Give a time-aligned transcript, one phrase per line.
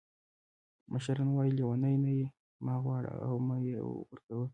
[0.91, 2.27] مشران وایي لیوني نه یې
[2.65, 4.47] مه غواړه او مه یې ورکوه.